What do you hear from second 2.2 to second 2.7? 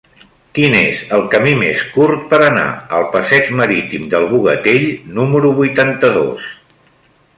per anar